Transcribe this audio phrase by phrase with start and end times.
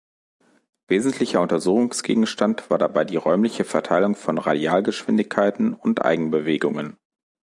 [0.87, 6.97] Wesentlicher Untersuchungsgegenstand war dabei die räumliche Verteilung von Radialgeschwindigkeiten und Eigenbewegungen.